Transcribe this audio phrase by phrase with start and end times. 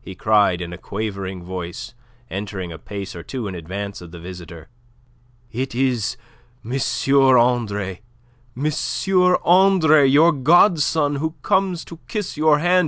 [0.00, 1.94] he cried in a quavering voice,
[2.28, 4.68] entering a pace or two in advance of the visitor.
[5.52, 6.16] "It is
[6.64, 6.72] M.
[7.36, 8.00] Andre...
[8.56, 8.70] M.
[9.44, 12.82] Andre, your godson, who comes to kiss your hand.